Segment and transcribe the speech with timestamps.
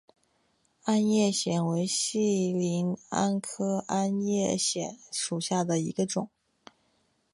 [0.85, 6.27] 鞍叶藓为细鳞藓科鞍叶藓属下的一个种。